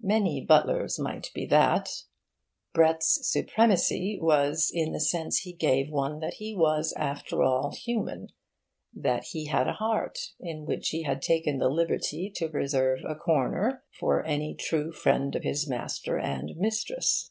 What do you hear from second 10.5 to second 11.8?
which he had taken the